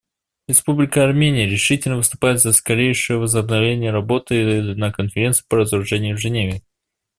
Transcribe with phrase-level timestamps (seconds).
[0.47, 6.63] Республика Армения решительно выступает за скорейшее возобновление работы на Конференции по разоружению в Женеве.